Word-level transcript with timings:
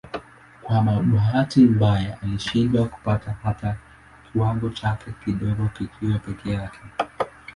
Kwa 0.61 0.81
bahati 0.83 1.61
mbaya 1.65 2.17
alishindwa 2.21 2.87
kupata 2.87 3.31
hata 3.43 3.77
kiwango 4.31 4.69
chake 4.69 5.11
kidogo 5.25 5.67
kikiwa 5.77 6.19
peke 6.19 6.51
yake. 6.51 6.79